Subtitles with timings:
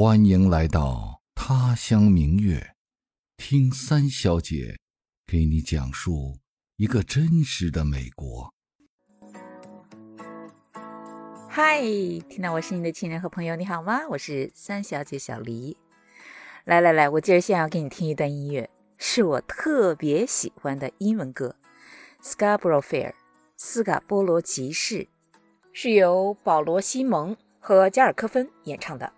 [0.00, 2.76] 欢迎来到他乡明月，
[3.36, 4.78] 听三小姐
[5.26, 6.38] 给你讲述
[6.76, 8.54] 一个真实的美国。
[11.48, 11.80] 嗨，
[12.28, 14.02] 听到我声音的亲人和朋友，你好吗？
[14.10, 15.76] 我是三小姐小黎。
[16.64, 21.56] 来来来，我今儿先要给你听一段音乐，是我特别喜欢的英文歌，
[22.24, 23.10] 《Scarborough Fair》
[23.56, 25.08] 斯卡波罗集市，
[25.72, 29.17] 是由保罗·西蒙和加尔科芬演唱的。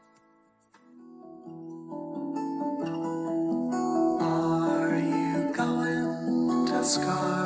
[6.91, 7.40] sky.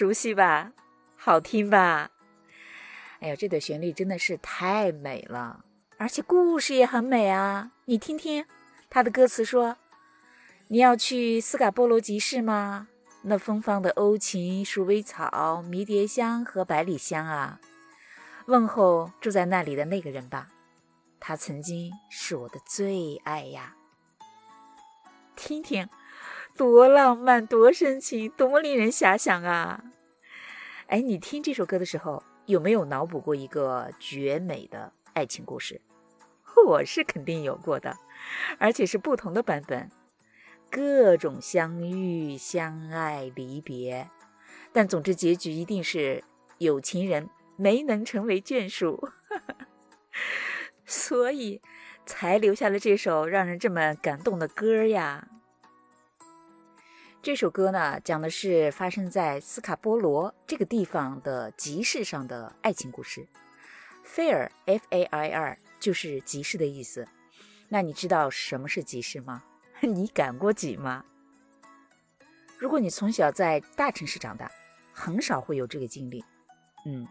[0.00, 0.72] 熟悉吧？
[1.14, 2.10] 好听吧？
[3.20, 5.62] 哎呀，这段旋律真的是太美了，
[5.98, 7.72] 而且故事也很美啊！
[7.84, 8.46] 你听听，
[8.88, 9.76] 它的歌词说
[10.68, 12.88] ：“你要去斯卡波罗集市吗？
[13.24, 17.60] 那芬芳的欧芹、鼠尾草、迷迭香和百里香啊！
[18.46, 20.48] 问候住在那里的那个人吧，
[21.20, 23.74] 他曾经是我的最爱呀！
[25.36, 25.86] 听听。”
[26.60, 29.82] 多浪漫，多深情，多么令人遐想啊！
[30.88, 35.80] 哎，你听这首歌的时候，有没有脑补过一个绝美的爱情故事？
[36.66, 37.96] 我是肯定有过的，
[38.58, 39.90] 而且是不同的版本，
[40.70, 44.10] 各种相遇、相爱、离别，
[44.70, 46.22] 但总之结局一定是
[46.58, 49.08] 有情人没能成为眷属，
[50.84, 51.62] 所以
[52.04, 55.26] 才留下了这首让人这么感动的歌呀。
[57.22, 63.28] 这首歌呢，讲的是发生在斯卡波罗这个地方的集市上的爱情故事。
[64.06, 67.06] Fair，F-A-I-R，就是集市的意思。
[67.68, 69.42] 那你知道什么是集市吗？
[69.82, 71.04] 你赶过集吗？
[72.56, 74.50] 如果你从小在大城市长大，
[74.90, 76.24] 很少会有这个经历。
[76.86, 77.06] 嗯，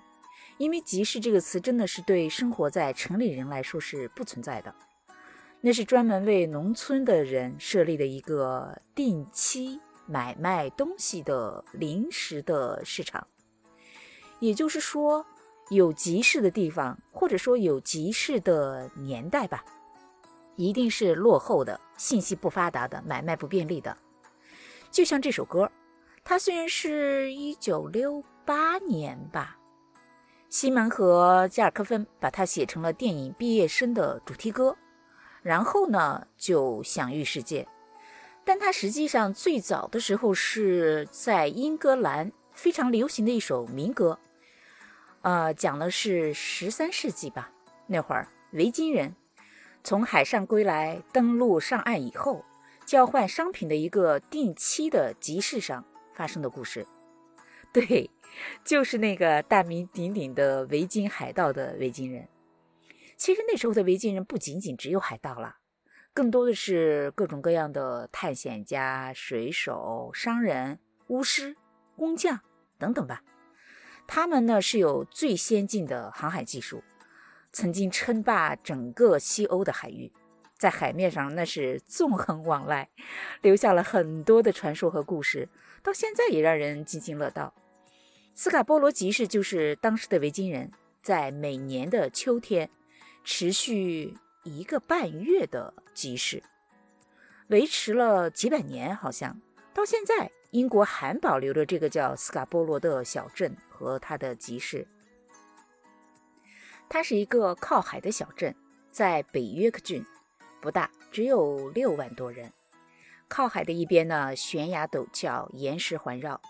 [0.58, 4.74] 因为集市这个词真的是对生活在城里人来说是不存在的，
[5.62, 9.80] 那是专门为农村的人设立的一个定期。
[10.10, 13.28] 买卖东西的临时的市场，
[14.40, 15.24] 也就是说，
[15.70, 19.64] 有集市的地方，或者说有集市的年代吧，
[20.56, 23.96] 一定是落后的、信息不发达的、买卖不便利的。
[24.90, 25.72] 就像这首歌，
[26.24, 29.60] 它虽然是一九六八年吧，
[30.50, 34.76] 西门和加尔科芬把它写成了电影《毕业生》的主题歌，
[35.44, 37.68] 然后呢就享誉世界。
[38.50, 44.18] 但它实际上最早的时候是在英格兰非常流行的一首民歌，
[45.22, 47.52] 呃，讲的是十三世纪吧，
[47.86, 49.16] 那会儿维京人
[49.84, 52.44] 从海上归来，登陆上岸以后，
[52.88, 55.86] 交换商品的一个定期的集市上
[56.16, 56.88] 发生的故事。
[57.72, 58.10] 对，
[58.66, 62.28] 就是那个大名鼎鼎的维京海盗的维京人。
[63.16, 65.58] 其实那时候的维京人不仅仅只有海盗了。
[66.20, 71.56] 更多的是各种各样的探险家、水手、商人、巫师、
[71.96, 72.42] 工匠
[72.78, 73.24] 等等吧。
[74.06, 76.84] 他们呢是有最先进的航海技术，
[77.54, 80.12] 曾经称霸整个西欧的海域，
[80.58, 82.90] 在海面上那是纵横往来，
[83.42, 85.48] 留下了很多的传说和故事，
[85.82, 87.54] 到现在也让人津津乐道。
[88.36, 90.70] 斯卡波罗集市就是当时的维京人
[91.02, 92.70] 在每年的秋天
[93.24, 94.18] 持续。
[94.50, 96.42] 一个半月的集市，
[97.50, 99.40] 维持了几百年，好像
[99.76, 104.88] 到现在，英国还保留着这个叫斯卡波罗的小镇和它的集市。
[106.90, 108.56] 它是一个靠海的小镇，
[108.92, 110.04] 在北约克郡，
[110.60, 112.52] 不大，只有六万多人。
[113.28, 116.42] 靠海的一边呢，悬崖陡峭，岩石环绕，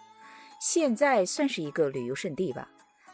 [0.62, 2.70] 现在算是一个旅游胜地吧。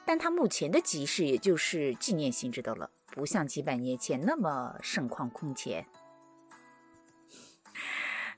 [0.05, 2.91] 但它目前的集市也就是纪念性质的了。
[3.15, 5.87] 不像几百年前那么盛况空前。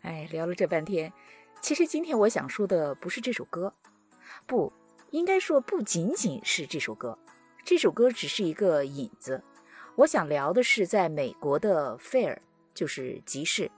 [0.01, 1.12] 哎，聊了这半天，
[1.59, 3.74] 其实今天我想说的不是这首歌，
[4.45, 4.71] 不
[5.09, 7.18] 应该说不仅仅是这首歌，
[7.65, 9.44] 这首歌只是一个引子。
[9.95, 12.38] 我想聊的是在美国的 fair，
[12.75, 13.71] 就是集市。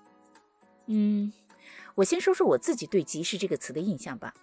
[0.88, 1.31] 嗯，
[1.96, 4.34] 我先说说我自己对集市这个词的印象吧。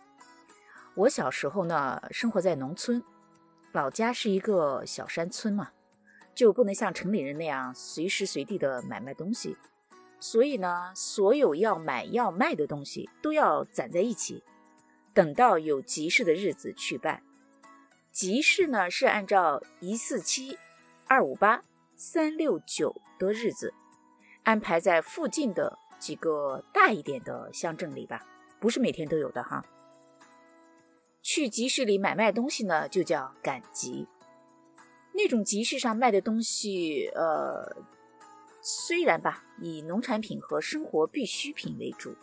[0.94, 3.04] 我小时候呢，生活在农村，
[3.72, 5.70] 老家是一个小山村嘛。
[6.36, 9.56] 就不能像城里人那样随时随地的买卖东西。
[10.20, 14.44] 所以呢，所有要买要卖的东西都要攒在一起，
[15.12, 17.22] 等到有集市的日子去办。
[18.12, 20.58] 集市呢是按照一四七、
[21.06, 21.64] 二五八、
[21.96, 23.74] 三六九的日子
[24.42, 28.26] 安排在附近的几个大一点的乡镇里吧，
[28.58, 29.64] 不是每天都有的哈。
[31.22, 34.06] 去集市里买卖东西呢，就叫赶集。
[35.16, 37.76] 那种集市上卖的东西，呃。
[38.68, 42.16] 虽然吧，以农产品和生活必需品为主，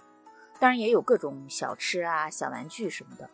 [0.60, 3.30] 当然也有各种小吃啊、小玩具什么的，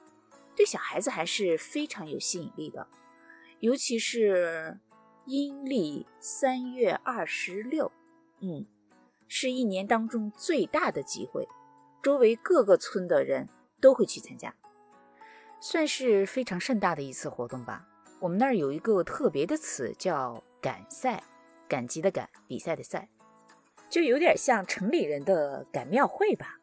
[0.55, 2.85] 对小孩子还是非常有吸引力的。
[3.61, 4.77] 尤其是
[5.25, 7.91] 阴历三月二十六，
[8.41, 8.67] 嗯，
[9.27, 11.47] 是一年当中最大的集会，
[12.03, 13.49] 周围各个村的人
[13.81, 14.53] 都会去参加，
[15.59, 17.88] 算是非常盛大的一次活动吧。
[18.19, 21.23] 我们那儿有一个特别的词叫赶赛。
[21.67, 23.07] 赶集的赶，比赛的赛，
[23.91, 26.57] 就有点像城里人的赶庙会吧，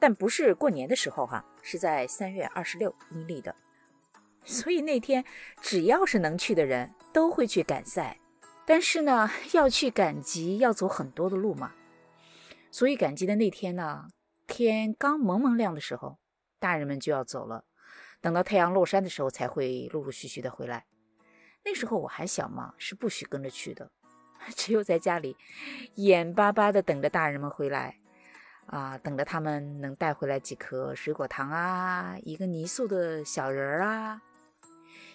[0.00, 3.54] 但不是过年的时候哈，是在三月二十六阴历的，
[4.42, 5.24] 所以那天
[5.60, 8.18] 只要是能去的人都会去赶赛，
[8.66, 11.70] 但是呢，要去赶集要走很多的路嘛，
[12.72, 14.08] 所以赶集的那天呢，
[14.48, 16.18] 天刚蒙蒙亮的时候，
[16.58, 17.64] 大人们就要走了，
[18.24, 20.86] 等到太阳落山的时候才会陆陆续续的回来。
[21.62, 23.90] 那时候我还小嘛，是不许跟着去的。
[24.56, 25.36] 只有在家里，
[25.96, 27.98] 眼巴巴的等着大人们回来，
[28.64, 34.22] 啊，等着他们能带回来几颗水果糖啊，一个泥塑的小人儿啊。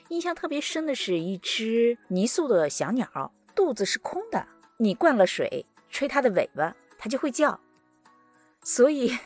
[0.10, 4.46] 印象特别深的是一只泥塑的小鸟，肚子是空的，
[4.78, 7.60] 你灌了水，吹它的尾巴，它就会叫。
[8.64, 9.18] 所以，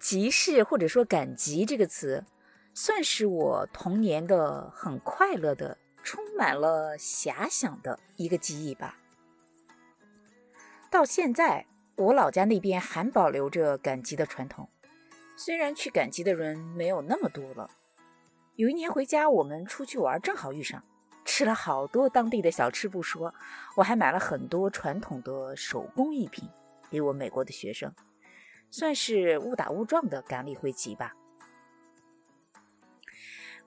[0.00, 2.24] 集市或者说赶集这个词，
[2.72, 8.96] 算是我童年的很快乐的、充满了遐想的一个记忆吧。
[10.90, 14.68] 到现在，我老家那边还保留着赶集的传统，
[15.36, 17.70] 虽然去赶集的人没有那么多了。
[18.56, 20.82] 有一年回家，我们出去玩，正好遇上，
[21.24, 23.34] 吃了好多当地的小吃不说，
[23.76, 26.48] 我还买了很多传统的手工艺品
[26.90, 27.94] 给我美国的学生，
[28.70, 31.14] 算是误打误撞的赶了一回集吧。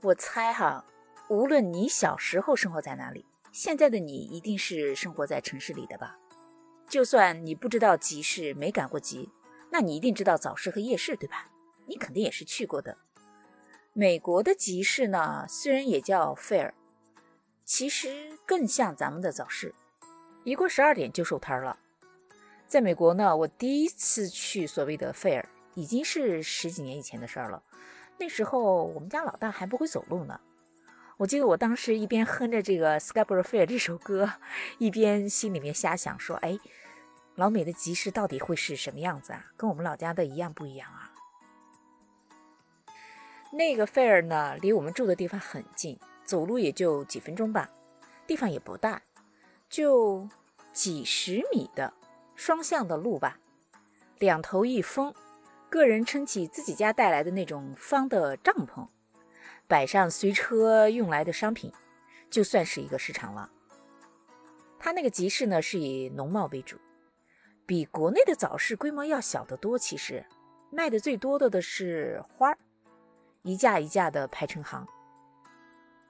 [0.04, 0.84] 我猜哈，
[1.30, 6.20] 无论你小时候生活在哪里，现在的你一定是生活在城市里的吧。
[6.90, 9.30] 就算你不知道集市，没赶过集，
[9.72, 11.50] 那你一定知道早市和夜市，对吧？
[11.86, 12.98] 你肯定也是去过的。
[13.94, 16.74] 美国的集市呢，虽然也叫 fair，
[17.64, 19.74] 其实更像咱们的早市，
[20.44, 21.80] 一过十二点就收摊了。
[22.68, 25.46] 在美国呢，我第一次去所谓的 fair，
[25.76, 27.64] 已经是十几年以前的事儿了。
[28.18, 30.40] 那时候我们家老大还不会走路呢。
[31.18, 34.34] 我记得我当时一边哼着这个《Scarborough Fair》这首歌，
[34.78, 36.58] 一边心里面瞎想说：“哎。”
[37.36, 39.44] 老美的集市到底会是什么样子啊？
[39.58, 41.12] 跟我们老家的一样不一样啊？
[43.52, 47.68] 那个 fair 呢，离我们住的地方很近，走路也就几分钟吧。
[48.28, 49.02] 地方也不大，
[49.68, 50.30] 就
[50.72, 51.92] 几十米的
[52.36, 53.40] 双向的路吧，
[54.20, 55.12] 两头一封，
[55.74, 58.88] 个人撑起自己家带来的那种方的帐篷，
[59.68, 61.74] 摆上随车用来的商品，
[62.30, 63.50] 就算是一个市场了。
[64.78, 66.78] 他那个集市呢，是以农贸为主。
[67.66, 70.24] 比国内的早市规模要小得多，其实
[70.70, 72.58] 卖的最多的的是花儿，
[73.42, 74.88] 一架一架的排成行。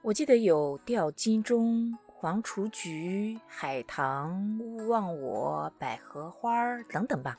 [0.02, 7.38] 我记得有吊金钟、黄雏菊、海棠、勿忘我、百合花等等吧，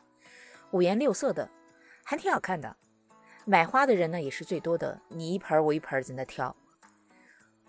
[0.72, 1.48] 五颜六色的，
[2.08, 2.78] 还挺好看的。
[3.46, 6.56] 买花的人呢也是最多的，你一盆我一盆在那挑。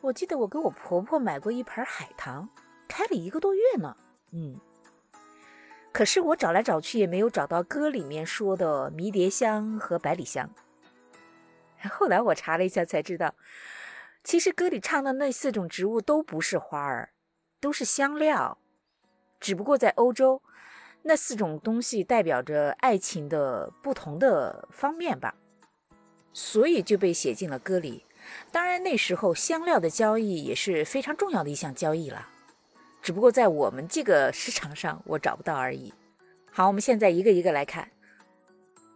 [0.02, 2.48] 我记得我给我婆婆买过一盆海棠，
[2.86, 3.96] 开了一个多月呢。
[4.32, 4.60] 嗯。
[5.90, 10.50] 可是我找来找去也没有找到歌里面说的迷迭香和百里香。
[11.90, 13.34] 后来我查了一下才知道，
[14.22, 17.14] 其实歌里唱的那四种植物都不是花儿，
[17.60, 18.58] 都是香料，
[19.40, 20.42] 只不过在欧洲，
[21.08, 25.36] 那四种东西代表着爱情的不同的方面吧，
[26.32, 28.04] 所以就被写进了歌里。
[28.50, 32.28] 当然那时候香料的交易也是非常重要的一项交易了。
[33.00, 35.94] 只不过在我们这个市场上，我找不到而已。
[36.50, 37.88] 好，我们现在一个一个来看。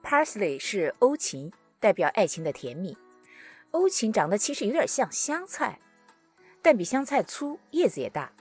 [0.02, 2.98] Parsley 是欧芹，代表爱情的甜蜜。
[3.70, 5.78] 欧芹长得其实有点像香菜，
[6.60, 8.32] 但比香菜粗，叶子也大。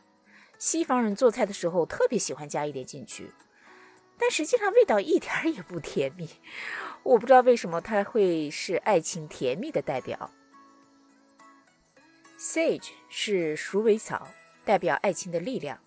[0.57, 3.31] 西方人做菜的时候特别喜欢加一点进去，
[4.19, 6.29] 但实际上味道一点也不甜蜜。
[7.03, 10.29] 我不知道为什么它会是爱情甜蜜的代表。
[12.37, 14.27] Sage 是鼠尾草。
[14.65, 15.79] 代表爱情的力量，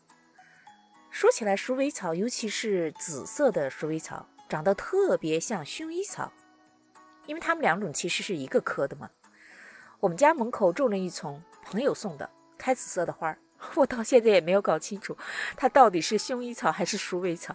[1.08, 6.32] 说起来，鼠尾草，尤其是紫色的鼠尾草，长得特别像薰衣草，
[7.26, 9.08] 因为它们两种其实是一个科的嘛。
[10.00, 13.38] 我们家门口种了一丛朋友送的开紫色的花儿，
[13.76, 15.16] 我到现在也没有搞清楚
[15.54, 17.54] 它到底是薰衣草还是鼠尾草。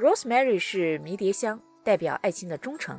[0.00, 2.98] Rosemary 是迷迭香，代表爱情的忠诚。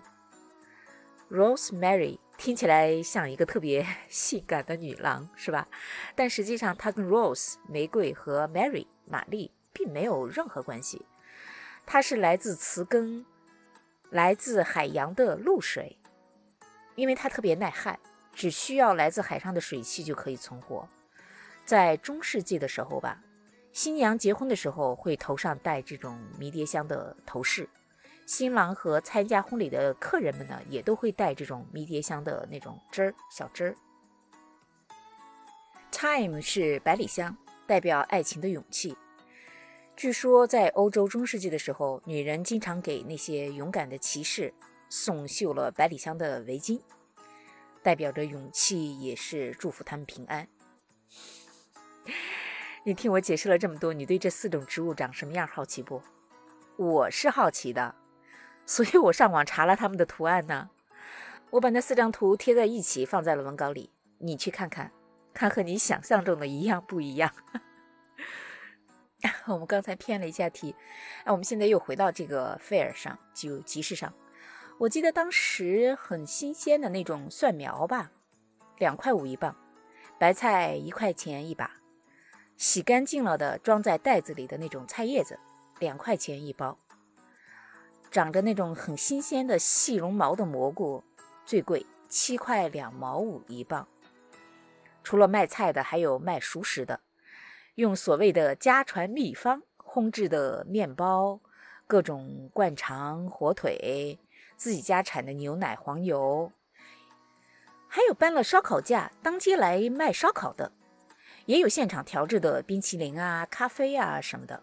[1.31, 5.67] Rosemary 听起来像一个特别性感的女郎，是吧？
[6.13, 11.03] 但实际上，它跟 Rose 玫瑰和 Mary 玛丽并没有任何关系。
[11.87, 13.25] 它是来自词根，
[14.11, 15.97] 来自海洋的露水，
[16.93, 17.99] 因为它特别耐旱，
[18.31, 20.87] 只需要来自海上的水汽就可以存活。
[21.65, 23.23] 在中世纪的时候吧。
[23.73, 27.69] 新娘结婚的时候会头上戴这种迷迭香的头饰，
[28.25, 33.75] 新郎和参加婚礼的客人们呢，也都会戴这种迷迭香的那种枝儿小枝儿。
[35.91, 38.97] Thyme 是百里香，代表爱情的勇气。
[39.95, 44.53] 据说在欧洲中世纪的时候，女人经常给那些勇敢的骑士
[44.89, 46.81] 送绣了百里香的围巾，
[47.81, 50.47] 代表着勇气，也是祝福他们平安。
[52.83, 56.01] 你听我解释了这么多，你对这四种植物长什么样好奇不？
[56.77, 57.93] 我是好奇的，
[58.65, 60.71] 所以我上网查了它们的图案呢。
[61.51, 64.91] 我把那四张图贴在一起，放在了文稿里，你去看看，
[65.31, 67.31] 看和你想象中的一样不一样。
[69.45, 70.75] 我们刚才偏了一下题，
[71.23, 74.11] 那我们现在又回到这个 fair 上，就集市上。
[74.79, 78.09] 我记得当时很新鲜的那种蒜苗吧，
[78.79, 79.55] 两块五一磅，
[80.17, 81.80] 白菜一块钱一把。
[82.61, 85.39] 洗干净了的，装在袋子里的那种菜叶子，
[85.79, 86.77] 两块钱一包。
[88.11, 91.03] 长着那种很新鲜的细绒毛的蘑菇，
[91.43, 93.87] 最贵，七块两毛五一磅。
[95.03, 96.99] 除了卖菜的，还有卖熟食的，
[97.73, 101.39] 用所谓的家传秘方烘制的面包，
[101.87, 104.19] 各种灌肠、火腿，
[104.55, 106.51] 自己家产的牛奶、黄油，
[107.87, 110.71] 还有搬了烧烤架当街来卖烧烤的。
[111.45, 114.61] 也有现场调制的冰淇淋啊、咖啡啊什么的。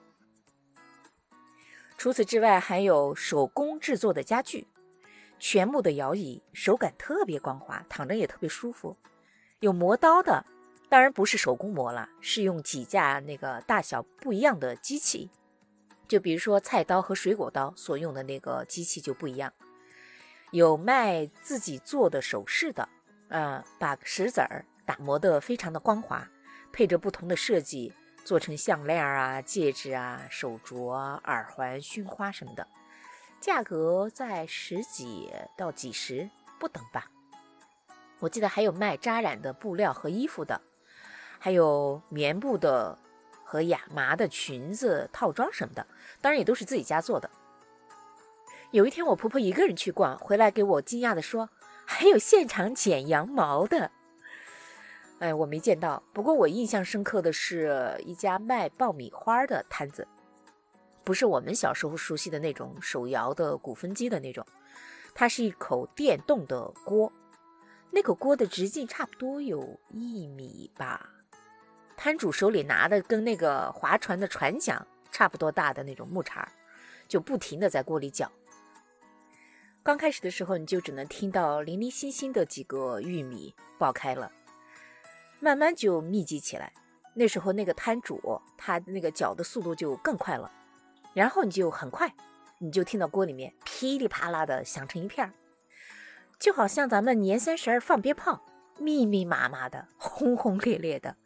[1.96, 4.68] 除此之外，还有手工制作的家具，
[5.38, 8.96] 全木的摇椅，手感特别光滑，躺着也特别舒服。
[9.60, 10.46] 有磨刀的，
[10.88, 15.28] 当然不是手工磨了，是用几架那个大小不一样的机器。
[16.06, 19.52] 就比如说菜刀和水果刀所用的那个机器就不一样。
[20.52, 22.88] 有卖自己做的首饰的，
[23.28, 26.26] 呃，把石子儿打磨得非常的光滑。
[26.72, 27.92] 配着不同的设计，
[28.24, 30.90] 做成项链啊、戒指啊、手镯、
[31.24, 32.66] 耳环、熏花什么的，
[33.40, 37.10] 价格在十几到几十不等吧。
[38.20, 40.60] 我记得还有卖扎染的布料和衣服的，
[41.38, 42.98] 还有棉布的
[43.44, 45.86] 和亚麻的裙子套装什么的，
[46.20, 47.30] 当然也都是自己家做的。
[48.70, 51.48] 有一天我婆婆一个人去逛，回来给我惊讶地说，
[51.86, 53.90] 还有现场剪羊毛的。
[55.20, 56.02] 哎，我没见到。
[56.12, 60.06] 不过我印象深刻的是一家卖爆米花的摊子，
[61.02, 64.46] 不是我们小时候熟悉的那种手摇的鼓风机的那种，
[65.14, 67.12] 它是一口电动的锅，
[67.90, 71.10] 那口锅的直径差不多有一米吧。
[71.96, 76.48] 摊主手里拿的跟那个划船的船桨差不多大的那种木叉，
[77.08, 78.30] 就不停的在锅里搅。
[79.82, 84.30] 刚开始的时候，你就只能听到零零星星的几个玉米爆开了。
[85.40, 86.72] 慢慢就密集起来，
[87.14, 90.50] 那时候那个摊主他那个搅的速度就更快了，
[91.14, 92.12] 然后你就很快，
[92.58, 95.32] 你就听到锅里面噼里啪啦的响成一片，
[96.40, 98.44] 就好像咱们年三十儿放鞭炮，
[98.78, 101.16] 密密麻麻的，轰轰烈烈的，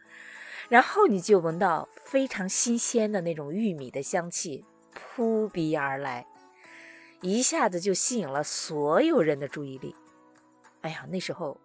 [0.69, 6.26] 然后你就闻到非常新鲜的那种玉米的香气扑鼻而来，
[7.23, 9.97] 一下子就吸引了所有人的注意力。
[10.83, 11.59] 哎呀，那时候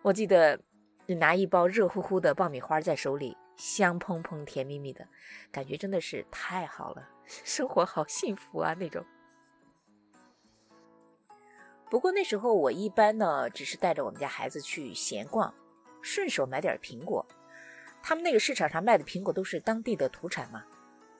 [0.00, 0.58] 我记得。
[1.06, 5.06] 你拿一包热乎乎的爆米花在手里，香喷喷、甜蜜蜜的
[5.50, 9.04] 感觉真的是太好了， 生活好幸福啊那种。
[11.90, 15.52] 不过那时候我一般呢，只是带着我们家孩子去闲逛，
[16.00, 17.26] 顺手买点苹果。
[18.02, 20.64] 他们那个市场上卖的苹果都是当地的土产嘛，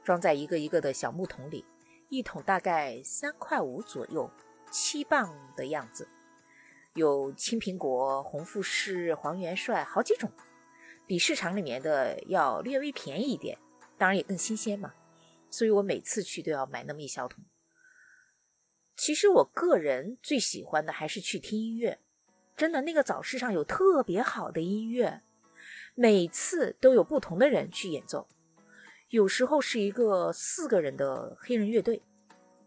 [0.02, 1.64] 装在一个一个的小木桶里，
[2.08, 4.30] 一桶大概三块五左右，
[4.70, 6.08] 七磅的样子。
[6.94, 10.30] 有青苹果、红富士、黄元帅，好几种，
[11.06, 13.58] 比市场里面的要略微便宜一点，
[13.96, 14.92] 当然也更新鲜嘛。
[15.50, 17.44] 所以我每次去都要买那么一小桶。
[18.94, 21.98] 其实我个人最喜欢的还是去听音乐，
[22.56, 25.22] 真的，那个早市上有特别好的音乐，
[25.94, 28.28] 每次都有不同的人去演奏，
[29.08, 32.02] 有时候是一个四个人的黑人乐队，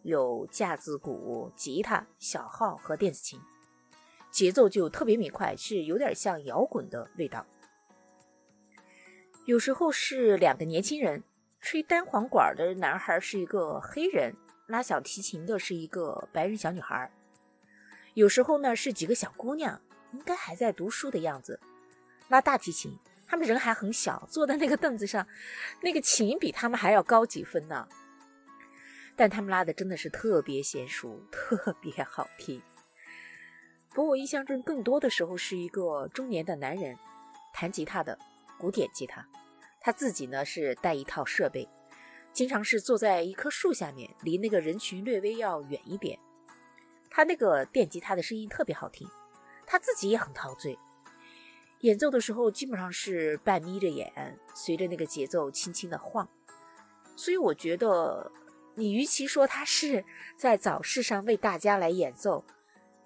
[0.02, 3.40] 有架子鼓、吉他、小号和电子琴，
[4.36, 7.46] 节奏就特别明快，是有点像摇滚的味道。
[9.46, 11.24] 有时候是两个年轻人，
[11.62, 14.36] 吹单簧管的男孩是一个黑人，
[14.68, 17.10] 拉小提琴的是一个白人小女孩。
[18.14, 21.58] 有时候呢是几个小姑娘，应该还在读书的样子，
[22.28, 22.94] 拉大提琴。
[23.26, 25.26] 他们人还很小，坐在那个凳子上，
[25.82, 27.88] 那个琴比他们还要高几分呢。
[29.16, 32.62] 但他们拉的真的是特别娴熟，特别好听。
[33.96, 36.98] 不过我印象中更多的时候是一个中年的男人，
[37.54, 38.20] 弹吉他的
[38.58, 39.26] 古典吉他，
[39.80, 41.66] 他自己呢是带一套设备，
[42.34, 46.20] 经常是坐在一棵树下面，离那个人群略微要远一点。
[47.10, 49.08] 他那个电吉他的声音特别好听，
[49.66, 50.78] 他自己也很陶醉。
[51.80, 56.28] 演奏的时候基本上是半眯着眼，随着那个节奏轻轻的晃。
[57.16, 58.30] 所以我觉得，
[58.74, 60.04] 你与其说他是
[60.36, 62.44] 在早市上为大家来演奏，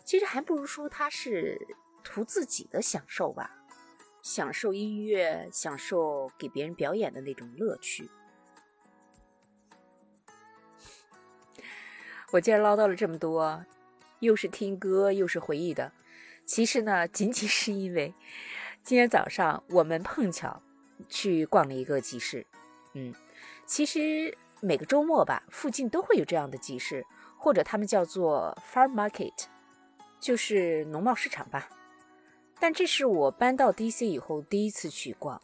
[0.09, 1.55] 其实还不如说他是
[2.03, 3.63] 图自己的享受吧，
[4.23, 8.09] 享受音乐，享受给别人表演的那种乐趣。
[12.31, 13.63] 我既然唠叨了这么多，
[14.17, 15.91] 又是听歌，又是回忆的，
[16.43, 18.11] 其实呢，仅仅是因为。
[18.81, 20.63] 今天早上我们碰巧
[21.07, 22.47] 去逛了一个集市，
[22.95, 23.13] 嗯，
[23.67, 27.05] 其实每个周末吧，附近都会有这样的集市，
[27.37, 29.45] 或者他们叫做 farm market，
[30.19, 31.69] 就是农贸市场吧。
[32.59, 35.41] 但这是我搬到 DC 以后第一次去逛。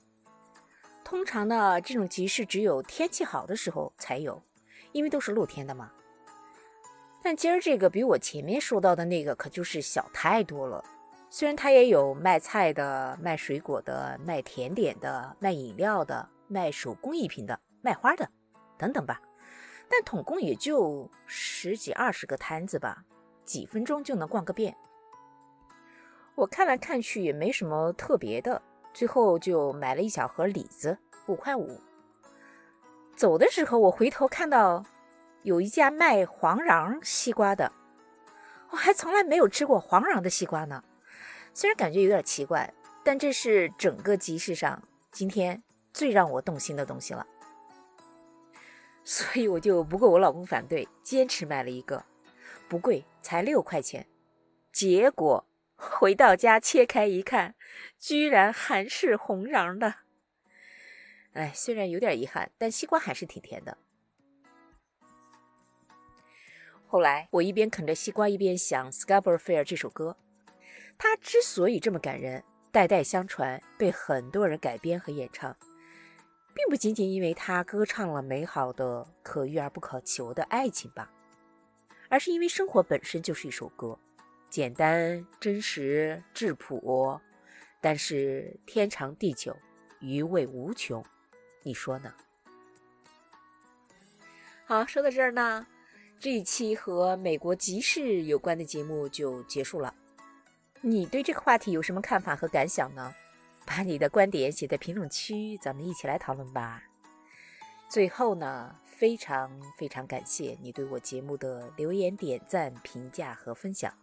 [1.04, 4.42] 通常呢，这种集市只有天气好的时候才有，
[4.92, 5.92] 因为都是露天的嘛。
[7.22, 10.84] 但今儿这个比我前面说到的那个可就是小太多了。
[11.30, 18.30] 虽然它也有卖菜的、卖水果的、卖甜点的、卖饮料的、卖手工艺品的、卖花的，
[18.78, 19.22] 等等吧，
[19.90, 23.04] 但统共也就十几二十个摊子吧，
[23.46, 24.76] 几分钟就能逛个遍。
[26.36, 28.62] 我看来看去也没什么特别的，
[28.94, 31.80] 最后就买了一小盒李子，五块五。
[33.16, 34.84] 走的时候，我回头看到
[35.44, 37.72] 有一家卖黄瓤西瓜的，
[38.72, 40.84] 我还从来没有吃过黄瓤的西瓜呢。
[41.54, 42.74] 虽然感觉有点奇怪，
[43.06, 47.26] 但这是整个集市上今天最让我动心的东西了，
[49.06, 52.04] 所以我就不顾我老公反对，坚持买了一个，
[52.68, 54.08] 不贵，才六块钱。
[54.72, 57.56] 结果回到家切开一看，
[57.98, 59.96] 居然还是红瓤的。
[61.34, 63.78] 哎，虽然有点遗憾，但西瓜还是挺甜的。
[66.88, 70.18] 后来我一边啃着西瓜，一边想《Scarborough Fair》这首歌。
[70.98, 75.54] 它之所以这么感人，代代相传，被很多人改编和演唱，
[76.54, 81.12] 并不仅仅因为它歌唱了美好的、可遇而不可求的爱情吧，
[82.10, 83.98] 而是因为生活本身就是一首歌，
[84.50, 87.20] 简单、真实、质朴，
[87.82, 89.56] 但是天长地久，
[90.00, 91.04] 余味无穷，
[91.64, 92.14] 你说呢？
[94.66, 95.66] 好，说到这儿呢，
[96.20, 99.94] 这一期和美国集市有关的节目就结束了。
[100.82, 103.14] 你对这个话题有什么看法和感想呢？
[103.66, 106.84] 把你的观点写在评论区，咱们一起来讨论吧。
[107.90, 113.94] 最后呢，非常非常感谢你对我节目的留言、点赞、评价和分享。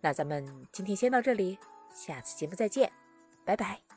[0.00, 1.58] 那咱们今天先到这里，
[1.92, 2.90] 下次节目再见，
[3.44, 3.87] 拜拜。